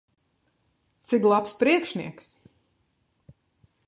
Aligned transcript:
Cik 1.09 1.23
labs 1.31 1.53
priekšnieks! 1.61 2.27